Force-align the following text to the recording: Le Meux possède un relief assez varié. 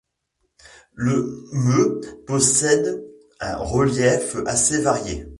Le 0.95 1.45
Meux 1.53 2.01
possède 2.25 3.05
un 3.39 3.55
relief 3.57 4.35
assez 4.47 4.81
varié. 4.81 5.27